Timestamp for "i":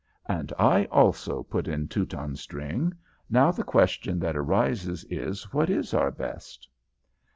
0.57-0.85